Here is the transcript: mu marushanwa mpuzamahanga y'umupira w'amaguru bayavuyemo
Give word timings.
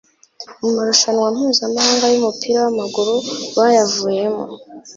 mu 0.59 0.69
marushanwa 0.75 1.27
mpuzamahanga 1.35 2.05
y'umupira 2.13 2.57
w'amaguru 2.63 3.13
bayavuyemo 3.55 4.45